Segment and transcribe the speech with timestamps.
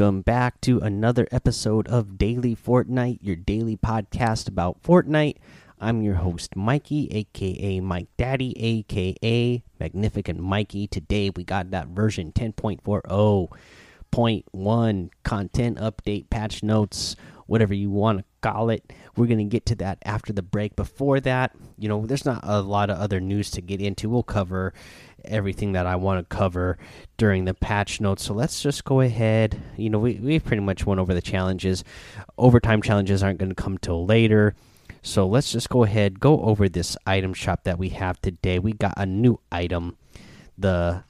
[0.00, 5.36] Welcome back to another episode of Daily Fortnite, your daily podcast about Fortnite.
[5.78, 10.86] I'm your host, Mikey, aka Mike Daddy, aka Magnificent Mikey.
[10.86, 18.70] Today we got that version 10.40.1 content update, patch notes, whatever you want to call
[18.70, 18.94] it.
[19.16, 20.76] We're going to get to that after the break.
[20.76, 24.08] Before that, you know, there's not a lot of other news to get into.
[24.08, 24.72] We'll cover
[25.24, 26.78] everything that I want to cover
[27.16, 28.24] during the patch notes.
[28.24, 29.60] So let's just go ahead.
[29.76, 31.84] You know, we, we pretty much went over the challenges.
[32.38, 34.54] Overtime challenges aren't going to come till later.
[35.02, 38.58] So let's just go ahead, go over this item shop that we have today.
[38.58, 39.96] We got a new item,
[40.58, 41.04] the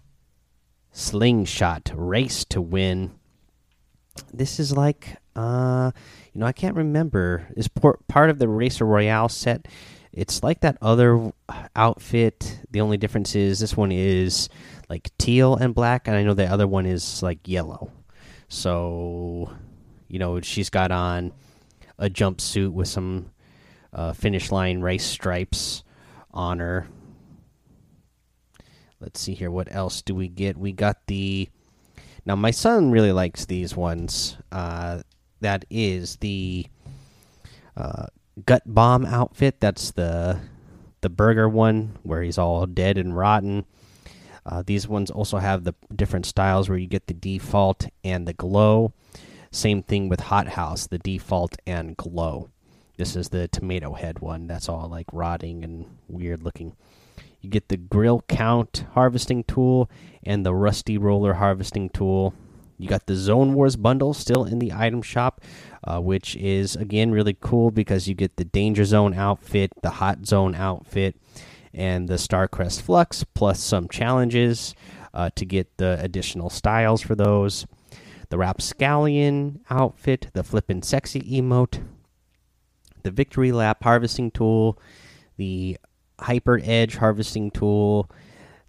[0.92, 3.12] slingshot race to win.
[4.32, 5.90] This is like, uh,
[6.32, 7.48] you know, I can't remember.
[7.56, 9.66] Is part of the Racer Royale set
[10.12, 11.32] it's like that other
[11.76, 12.60] outfit.
[12.70, 14.48] The only difference is this one is
[14.88, 17.90] like teal and black, and I know the other one is like yellow.
[18.48, 19.52] So,
[20.08, 21.32] you know, she's got on
[21.98, 23.30] a jumpsuit with some
[23.92, 25.84] uh, finish line race stripes
[26.32, 26.88] on her.
[28.98, 29.50] Let's see here.
[29.50, 30.56] What else do we get?
[30.56, 31.48] We got the.
[32.26, 34.36] Now, my son really likes these ones.
[34.52, 35.02] Uh,
[35.40, 36.66] that is the
[37.76, 38.06] uh,
[38.46, 39.60] gut bomb outfit.
[39.60, 40.40] That's the
[41.00, 43.64] the burger one where he's all dead and rotten.
[44.44, 48.32] Uh, these ones also have the different styles where you get the default and the
[48.32, 48.92] glow.
[49.50, 52.50] Same thing with Hot House, the default and glow.
[52.96, 54.46] This is the tomato head one.
[54.46, 56.76] That's all like rotting and weird looking.
[57.40, 59.90] You get the grill count harvesting tool
[60.22, 62.34] and the rusty roller harvesting tool.
[62.80, 65.42] You got the Zone Wars bundle still in the item shop,
[65.84, 70.26] uh, which is again really cool because you get the Danger Zone outfit, the Hot
[70.26, 71.14] Zone outfit,
[71.74, 74.74] and the Starcrest Flux, plus some challenges
[75.12, 77.66] uh, to get the additional styles for those.
[78.30, 81.82] The Rapscallion outfit, the Flippin' Sexy emote,
[83.02, 84.78] the Victory Lap harvesting tool,
[85.36, 85.76] the
[86.18, 88.10] Hyper Edge harvesting tool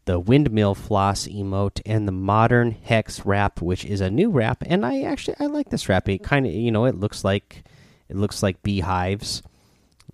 [0.05, 4.63] the windmill floss emote and the modern hex wrap which is a new wrap.
[4.65, 6.09] And i actually i like this wrap.
[6.09, 7.63] It kind of you know it looks like
[8.09, 9.41] it looks like beehives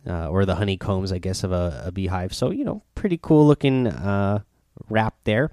[0.06, 2.34] uh, or the honeycombs i guess of a, a, beehive.
[2.34, 4.40] So you know pretty cool looking uh,
[4.90, 5.52] wrap there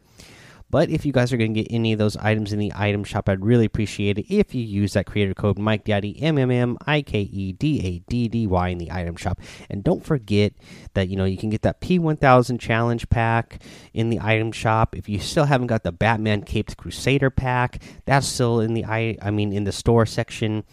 [0.74, 3.04] but if you guys are going to get any of those items in the item
[3.04, 6.50] shop, I'd really appreciate it if you use that creator code Mike Daddy M M
[6.50, 9.40] M I K E D A D D Y in the item shop.
[9.70, 10.52] And don't forget
[10.94, 13.62] that you know you can get that P1000 challenge pack
[13.92, 14.96] in the item shop.
[14.96, 19.16] If you still haven't got the Batman Caped Crusader pack, that's still in the I
[19.22, 20.64] I mean in the store section.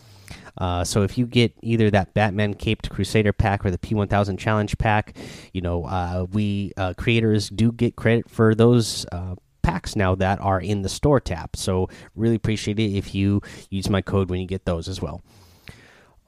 [0.57, 4.75] Uh, so if you get either that Batman Caped Crusader pack or the P1000 Challenge
[4.79, 5.15] pack,
[5.53, 10.39] you know uh, we uh, creators do get credit for those uh, packs now that
[10.39, 11.55] are in the store tab.
[11.55, 15.21] So really appreciate it if you use my code when you get those as well.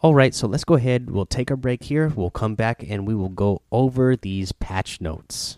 [0.01, 1.09] All right, so let's go ahead.
[1.09, 2.09] We'll take our break here.
[2.09, 5.57] We'll come back and we will go over these patch notes.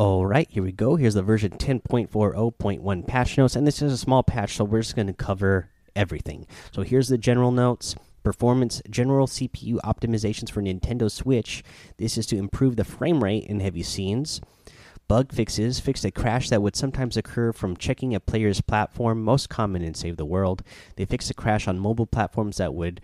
[0.00, 0.96] All right, here we go.
[0.96, 4.96] Here's the version 10.40.1 patch notes, and this is a small patch, so we're just
[4.96, 6.46] going to cover everything.
[6.72, 7.96] So here's the general notes.
[8.22, 11.62] Performance General CPU optimizations for Nintendo Switch.
[11.98, 14.40] This is to improve the frame rate in heavy scenes.
[15.06, 19.50] Bug fixes fixed a crash that would sometimes occur from checking a player's platform, most
[19.50, 20.62] common in Save the World.
[20.96, 23.02] They fixed a crash on mobile platforms that would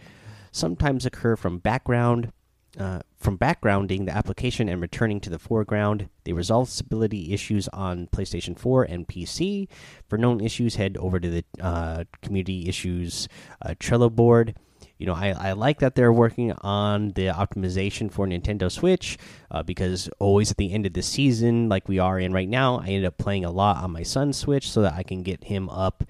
[0.51, 2.33] sometimes occur from background
[2.81, 6.09] uh, from backgrounding the application and returning to the foreground.
[6.25, 9.69] They resolve stability issues on PlayStation 4 and PC.
[10.09, 13.29] For known issues, head over to the uh, community issues
[13.63, 14.55] uh, Trello board.
[14.99, 19.19] You know, I, I like that they're working on the optimization for Nintendo Switch
[19.51, 22.81] uh, because always at the end of the season, like we are in right now,
[22.81, 25.45] I end up playing a lot on my son's Switch so that I can get
[25.45, 26.05] him up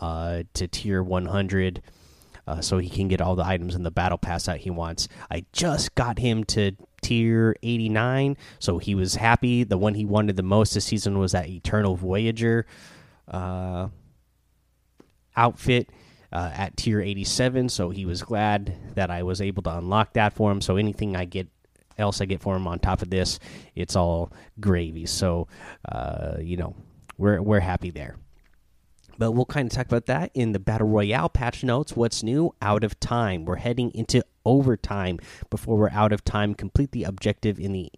[0.00, 1.82] uh, to tier 100
[2.46, 5.08] uh, so he can get all the items in the battle pass that he wants.
[5.30, 6.72] I just got him to
[7.02, 9.64] tier 89, so he was happy.
[9.64, 12.66] The one he wanted the most this season was that Eternal Voyager
[13.28, 13.88] uh,
[15.36, 15.90] outfit.
[16.34, 20.32] Uh, at tier 87, so he was glad that I was able to unlock that
[20.32, 20.62] for him.
[20.62, 21.46] So anything I get
[21.98, 23.38] else I get for him on top of this,
[23.74, 25.04] it's all gravy.
[25.04, 25.48] So,
[25.86, 26.74] uh, you know,
[27.18, 28.16] we're we're happy there.
[29.22, 31.94] But we'll kind of talk about that in the Battle Royale patch notes.
[31.94, 32.56] What's new?
[32.60, 33.44] Out of time.
[33.44, 36.56] We're heading into overtime before we're out of time.
[36.56, 37.92] Complete the objective in the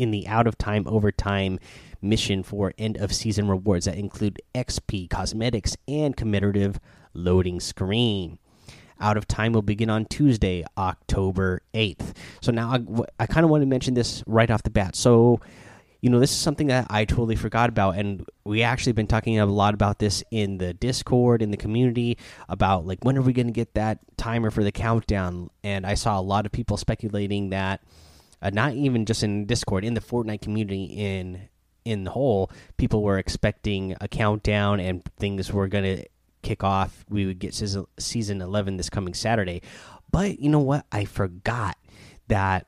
[0.00, 1.60] in the out of time overtime
[2.00, 6.80] mission for end of season rewards that include XP, cosmetics, and commemorative
[7.14, 8.40] loading screen.
[8.98, 12.16] Out of time will begin on Tuesday, October 8th.
[12.40, 12.80] So now I,
[13.20, 14.96] I kind of want to mention this right off the bat.
[14.96, 15.38] So,
[16.02, 17.96] you know, this is something that I totally forgot about.
[17.96, 22.18] And we actually been talking a lot about this in the Discord, in the community,
[22.48, 25.48] about like when are we going to get that timer for the countdown.
[25.62, 27.82] And I saw a lot of people speculating that.
[28.42, 31.48] Uh, not even just in Discord, in the Fortnite community in
[31.84, 36.04] in the whole, people were expecting a countdown and things were going to
[36.42, 37.04] kick off.
[37.08, 39.62] We would get season, season 11 this coming Saturday.
[40.10, 40.86] But you know what?
[40.92, 41.76] I forgot
[42.28, 42.66] that,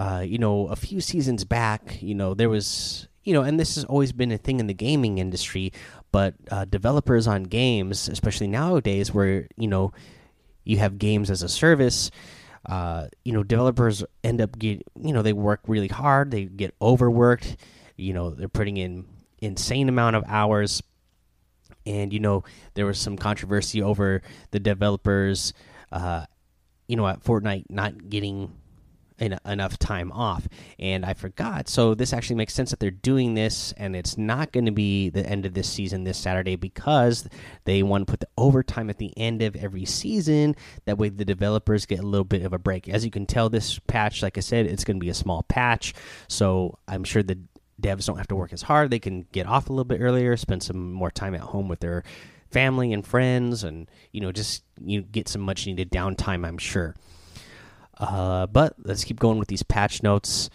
[0.00, 3.74] uh, you know, a few seasons back, you know, there was, you know, and this
[3.74, 5.74] has always been a thing in the gaming industry,
[6.10, 9.92] but uh, developers on games, especially nowadays, where, you know,
[10.64, 12.10] you have games as a service.
[12.64, 16.74] Uh, you know, developers end up get, you know, they work really hard, they get
[16.80, 17.58] overworked,
[17.98, 19.04] you know, they're putting in
[19.42, 20.82] insane amount of hours
[21.86, 22.44] and you know
[22.74, 24.20] there was some controversy over
[24.50, 25.54] the developers
[25.92, 26.26] uh,
[26.88, 28.52] you know at Fortnite not getting
[29.20, 33.34] en enough time off and I forgot so this actually makes sense that they're doing
[33.34, 37.28] this and it's not going to be the end of this season this Saturday because
[37.64, 40.56] they want to put the overtime at the end of every season
[40.86, 43.48] that way the developers get a little bit of a break as you can tell
[43.48, 45.94] this patch like I said it's going to be a small patch
[46.28, 47.38] so I'm sure the
[47.80, 48.90] devs don't have to work as hard.
[48.90, 51.80] They can get off a little bit earlier, spend some more time at home with
[51.80, 52.04] their
[52.50, 56.46] family and friends, and you know just you get some much needed downtime.
[56.46, 56.94] I'm sure.
[58.00, 60.48] Uh, but let's keep going with these patch notes.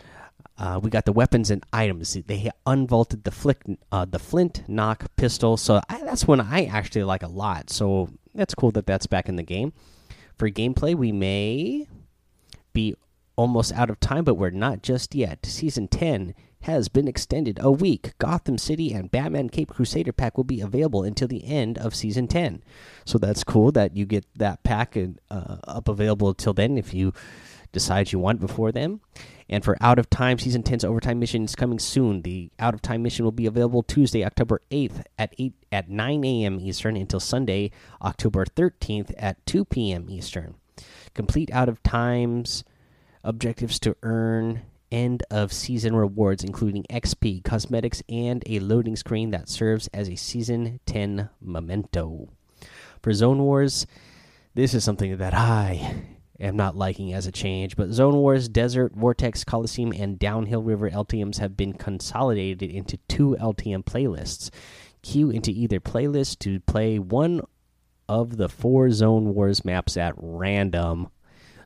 [0.58, 2.14] Uh, we got the weapons and items.
[2.14, 3.62] They unvaulted the flick,
[3.92, 5.58] uh, the flint knock pistol.
[5.58, 7.70] So I, that's one I actually like a lot.
[7.70, 9.74] So that's cool that that's back in the game.
[10.38, 11.88] For gameplay, we may
[12.74, 12.96] be
[13.36, 15.46] almost out of time, but we're not just yet.
[15.46, 16.34] Season 10
[16.66, 18.14] has been extended a week.
[18.18, 22.28] Gotham City and Batman Cape Crusader pack will be available until the end of season
[22.28, 22.64] 10.
[23.06, 26.92] So that's cool that you get that pack and, uh, up available till then if
[26.92, 27.14] you
[27.72, 29.00] decide you want before then.
[29.48, 32.24] And for out of time season 10's overtime mission is coming soon.
[32.24, 36.26] The out of time mission will be available Tuesday, October 8th at 8 at 9
[36.26, 36.60] a.m.
[36.60, 37.70] Eastern until Sunday,
[38.02, 40.10] October 13th at 2 p.m.
[40.10, 40.56] Eastern.
[41.14, 42.64] Complete out of times
[43.24, 44.62] objectives to earn
[44.96, 50.16] end of season rewards, including XP, cosmetics, and a loading screen that serves as a
[50.16, 52.30] season 10 memento.
[53.02, 53.86] For Zone Wars,
[54.54, 56.06] this is something that I
[56.40, 60.90] am not liking as a change, but Zone Wars, Desert, Vortex, Coliseum, and Downhill River
[60.90, 64.50] LTMs have been consolidated into two LTM playlists.
[65.02, 67.42] Queue into either playlist to play one
[68.08, 71.10] of the four Zone Wars maps at random.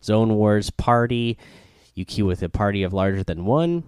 [0.03, 1.37] Zone Wars Party
[1.99, 3.83] you queue with a party of larger than one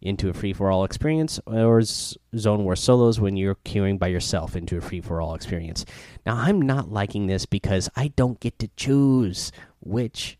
[0.00, 4.56] into a free for all experience, or Zone War solos when you're queuing by yourself
[4.56, 5.84] into a free for all experience.
[6.26, 10.38] Now, I'm not liking this because I don't get to choose which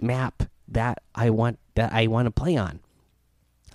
[0.00, 2.80] map that I want that I want to play on.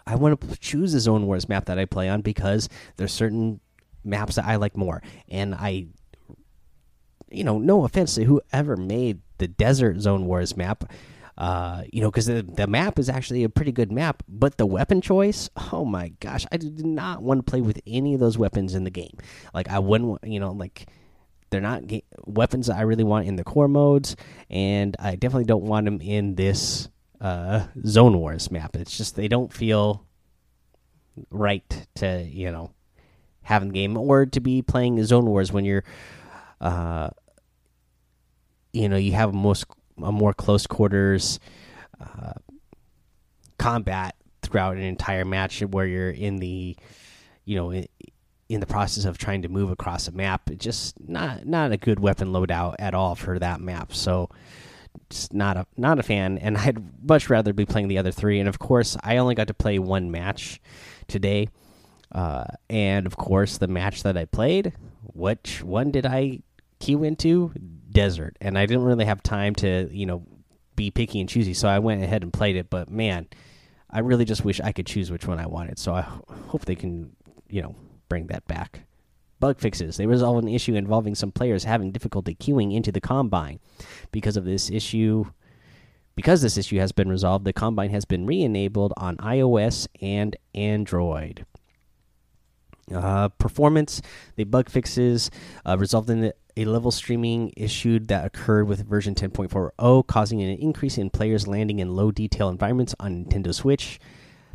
[0.08, 3.60] I want to choose a Zone Wars map that I play on because there's certain
[4.04, 5.88] maps that I like more, and I,
[7.30, 10.92] you know, no offense to whoever made the Desert Zone Wars map
[11.42, 14.66] uh, you know, because the, the map is actually a pretty good map, but the
[14.68, 18.38] weapon choice, oh my gosh, I did not want to play with any of those
[18.38, 19.18] weapons in the game.
[19.52, 20.88] Like, I wouldn't, you know, like
[21.50, 21.82] they're not
[22.28, 24.16] weapons I really want in the core modes,
[24.52, 28.76] and I definitely don't want them in this uh, Zone Wars map.
[28.76, 30.06] It's just they don't feel
[31.32, 32.70] right to, you know,
[33.42, 35.86] have in the game or to be playing Zone Wars when you're,
[36.62, 37.10] uh,
[38.74, 39.66] you know, you have most
[40.04, 41.40] a more close quarters
[42.00, 42.34] uh,
[43.58, 46.76] combat throughout an entire match where you're in the
[47.46, 47.88] you know in,
[48.50, 50.50] in the process of trying to move across a map.
[50.58, 53.94] Just not not a good weapon loadout at all for that map.
[53.94, 54.30] So
[55.10, 56.38] just not a not a fan.
[56.38, 58.40] And i'd much rather be playing the other three.
[58.40, 60.60] And of course i only got to play one match
[61.08, 61.50] today.
[62.12, 64.74] Uh, and of course the match that i played
[65.14, 66.40] which one did i
[66.80, 67.54] queue into
[67.92, 70.24] desert, and I didn't really have time to you know
[70.76, 72.70] be picky and choosy, so I went ahead and played it.
[72.70, 73.28] But man,
[73.90, 75.80] I really just wish I could choose which one I wanted.
[75.80, 77.16] So I hope they can
[77.50, 77.76] you know
[78.10, 78.82] bring that back.
[79.40, 79.98] Bug fixes.
[79.98, 83.60] They resolve an issue involving some players having difficulty queuing into the combine.
[84.12, 85.26] Because of this issue,
[86.16, 91.46] because this issue has been resolved, the combine has been re-enabled on iOS and Android.
[92.94, 94.02] Uh, performance,
[94.36, 95.32] the bug fixes
[95.66, 100.98] uh, resolved in a level streaming issue that occurred with version 10.40, causing an increase
[100.98, 104.00] in players landing in low detail environments on Nintendo Switch.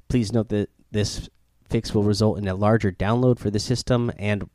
[0.08, 1.28] Please note that this
[1.68, 4.48] fix will result in a larger download for the system, and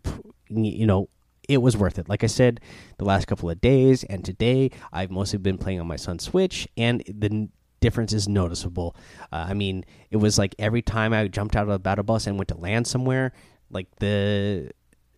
[0.50, 1.10] you know
[1.50, 2.08] it was worth it.
[2.08, 2.62] Like I said,
[2.98, 6.68] the last couple of days and today, I've mostly been playing on my son's Switch,
[6.78, 7.50] and the
[7.82, 8.96] difference is noticeable.
[9.32, 12.28] Uh, I mean, it was like every time I jumped out of a battle bus
[12.28, 13.34] and went to land somewhere,
[13.70, 14.72] like the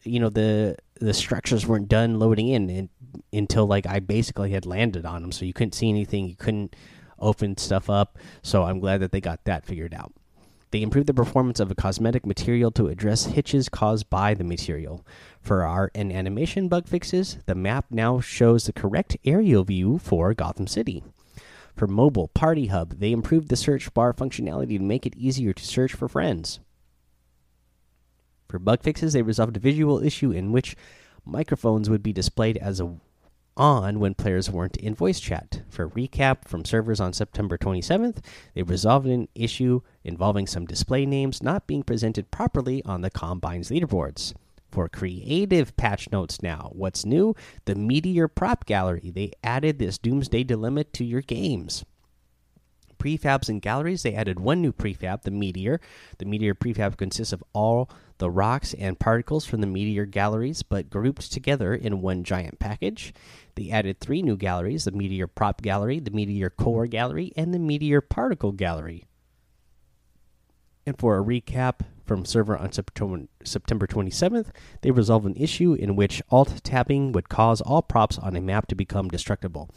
[0.03, 2.89] you know the the structures weren't done loading in and,
[3.31, 6.75] until like I basically had landed on them, so you couldn't see anything, you couldn't
[7.19, 8.17] open stuff up.
[8.41, 10.13] So I'm glad that they got that figured out.
[10.71, 15.05] They improved the performance of a cosmetic material to address hitches caused by the material.
[15.39, 20.33] For art and animation bug fixes, the map now shows the correct aerial view for
[20.33, 21.03] Gotham City.
[21.75, 25.63] For mobile Party Hub, they improved the search bar functionality to make it easier to
[25.63, 26.59] search for friends.
[28.53, 30.75] For bug fixes, they resolved a visual issue in which
[31.25, 32.97] microphones would be displayed as a
[33.57, 35.63] on when players weren't in voice chat.
[35.69, 41.41] For recap from servers on September 27th, they resolved an issue involving some display names
[41.41, 44.35] not being presented properly on the Combine's leaderboards.
[44.69, 47.35] For creative patch notes now, what's new?
[47.65, 49.11] The Meteor Prop Gallery.
[49.15, 51.85] They added this Doomsday Dilemma to your games
[53.03, 55.81] prefabs and galleries, they added one new prefab, the Meteor.
[56.19, 60.89] The Meteor prefab consists of all the rocks and particles from the Meteor galleries, but
[60.89, 63.13] grouped together in one giant package.
[63.55, 67.59] They added three new galleries the Meteor Prop Gallery, the Meteor Core Gallery, and the
[67.59, 69.05] Meteor Particle Gallery.
[70.85, 76.21] And for a recap from server on September 27th, they resolved an issue in which
[76.29, 79.69] alt tabbing would cause all props on a map to become destructible.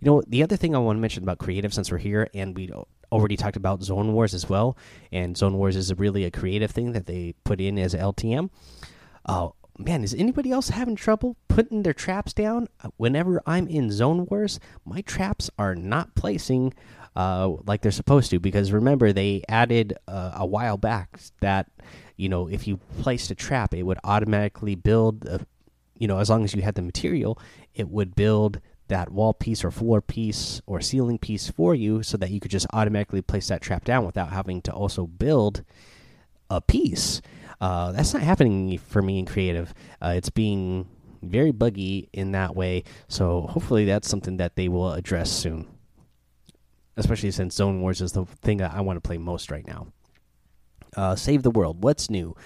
[0.00, 2.56] You know, the other thing I want to mention about creative, since we're here and
[2.56, 2.70] we
[3.10, 4.76] already talked about Zone Wars as well,
[5.10, 8.50] and Zone Wars is a really a creative thing that they put in as LTM.
[9.26, 12.68] Uh, man, is anybody else having trouble putting their traps down?
[12.96, 16.74] Whenever I'm in Zone Wars, my traps are not placing
[17.16, 18.40] uh, like they're supposed to.
[18.40, 21.68] Because remember, they added uh, a while back that
[22.16, 25.26] you know if you placed a trap, it would automatically build.
[25.26, 25.46] A,
[25.98, 27.38] you know, as long as you had the material,
[27.74, 32.16] it would build that wall piece or floor piece or ceiling piece for you, so
[32.16, 35.64] that you could just automatically place that trap down without having to also build
[36.50, 37.22] a piece.
[37.60, 39.72] Uh, that's not happening for me in creative.
[40.00, 40.88] Uh, it's being
[41.22, 42.82] very buggy in that way.
[43.06, 45.68] So hopefully that's something that they will address soon
[46.96, 49.88] especially since Zone Wars is the thing I want to play most right now.
[50.96, 51.82] Uh, Save the world.
[51.82, 52.36] What's new?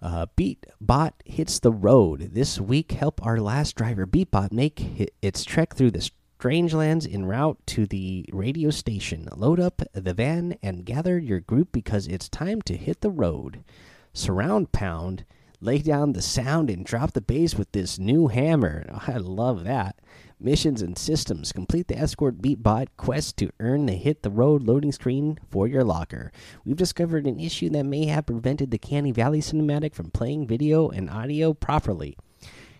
[0.00, 2.92] Uh, Beatbot hits the road this week.
[2.92, 8.26] Help our last driver, Beatbot, make its trek through the Strangelands en route to the
[8.32, 9.28] radio station.
[9.34, 13.64] Load up the van and gather your group because it's time to hit the road.
[14.12, 15.24] Surround pound,
[15.60, 18.86] lay down the sound and drop the bass with this new hammer.
[19.06, 19.96] I love that
[20.38, 21.52] missions and systems.
[21.52, 25.84] Complete the escort beatbot quest to earn the hit the road loading screen for your
[25.84, 26.32] locker.
[26.64, 30.88] We've discovered an issue that may have prevented the Canny Valley cinematic from playing video
[30.88, 32.16] and audio properly.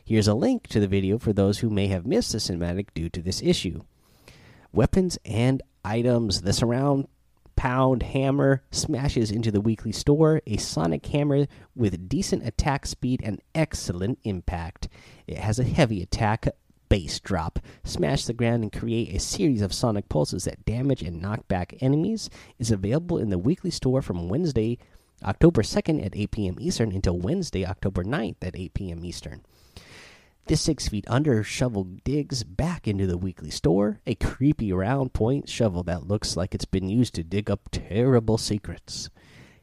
[0.05, 3.09] Here's a link to the video for those who may have missed the cinematic due
[3.11, 3.83] to this issue.
[4.73, 6.43] Weapons and items.
[6.43, 7.09] The surround
[7.57, 13.41] pound hammer smashes into the weekly store, a sonic hammer with decent attack speed and
[13.55, 14.89] excellent impact.
[15.27, 16.47] It has a heavy attack
[16.97, 21.21] bass drop, smash the ground, and create a series of sonic pulses that damage and
[21.21, 24.79] knock back enemies, is available in the weekly store from Wednesday,
[25.23, 26.57] October 2nd at 8 p.m.
[26.59, 29.05] Eastern until Wednesday, October 9th at 8 p.m.
[29.05, 29.43] Eastern.
[30.47, 35.51] This six feet under shovel digs back into the weekly store, a creepy round point
[35.51, 39.11] shovel that looks like it's been used to dig up terrible secrets.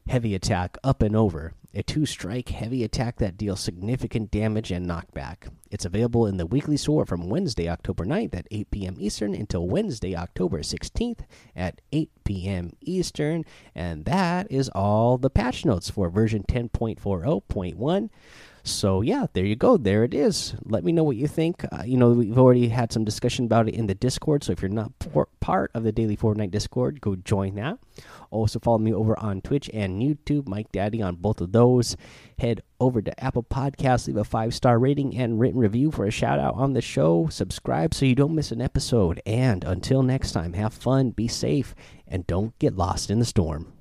[0.06, 4.86] Heavy attack up and over, a two strike heavy attack that deals significant damage and
[4.86, 5.48] knockback.
[5.70, 8.96] It's available in the weekly store from Wednesday, October 9th at 8 p.m.
[8.98, 11.20] Eastern until Wednesday, October 16th
[11.56, 12.76] at 8 p.m.
[12.82, 13.44] Eastern.
[13.74, 18.10] And that is all the patch notes for version 10.40.1.
[18.66, 19.76] So yeah, there you go.
[19.76, 20.54] There it is.
[20.64, 21.66] Let me know what you think.
[21.70, 24.42] Uh, you know, we've already had some discussion about it in the Discord.
[24.42, 24.90] So if you're not
[25.40, 27.78] part of the Daily Fortnite Discord, go join that.
[28.30, 31.94] Also follow me over on Twitch and YouTube, Mike Daddy on both of those.
[32.38, 36.10] Head over to Apple Podcasts, leave a five star rating and written review for a
[36.10, 37.28] shout out on the show.
[37.28, 39.20] Subscribe so you don't miss an episode.
[39.26, 41.74] And until next time, have fun, be safe,
[42.08, 43.73] and don't get lost in the storm.